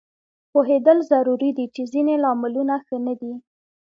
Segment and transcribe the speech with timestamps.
[0.51, 3.33] پوهېدل ضروري دي چې ځینې لاملونه ښه نه دي